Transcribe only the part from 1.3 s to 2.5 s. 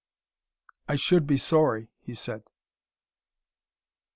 sorry," he said.